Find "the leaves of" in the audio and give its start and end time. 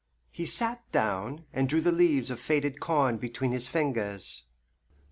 1.79-2.39